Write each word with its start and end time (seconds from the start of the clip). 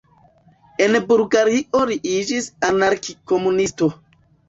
En 0.85 0.97
Bulgario 1.11 1.83
li 1.91 1.99
iĝis 2.17 2.51
anarki-komunisto. 2.73 3.97